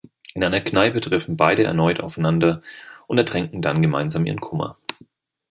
[0.33, 2.63] In einer Kneipe treffen beide erneut aufeinander
[3.05, 4.79] und ertränken dann gemeinsam ihren Kummer.